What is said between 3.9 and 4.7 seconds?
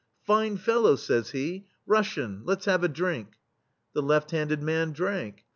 The left handed